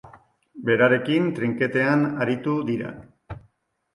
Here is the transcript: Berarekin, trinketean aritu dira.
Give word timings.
Berarekin, 0.69 1.27
trinketean 1.39 2.05
aritu 2.25 2.57
dira. 2.71 2.95